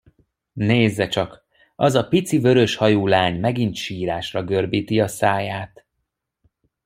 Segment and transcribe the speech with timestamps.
[0.53, 1.45] Nézze csak,
[1.75, 5.85] az a pici vörös hajú lány megint sírásra görbíti a száját!